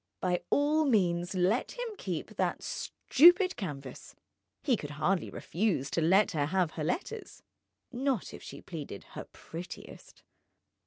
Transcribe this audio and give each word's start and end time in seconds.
By 0.19 0.41
all 0.49 0.83
means, 0.85 1.35
let 1.35 1.73
him 1.73 1.87
keep 1.95 2.35
that 2.37 2.63
stupid 2.63 3.55
canvas; 3.55 4.15
he 4.63 4.75
could 4.75 4.89
hardly 4.97 5.29
refuse 5.29 5.91
to 5.91 6.01
let 6.01 6.31
her 6.31 6.47
have 6.47 6.71
her 6.71 6.83
letters, 6.83 7.43
not 7.91 8.33
if 8.33 8.41
she 8.41 8.61
pleaded 8.63 9.03
her 9.13 9.25
prettiest. 9.25 10.23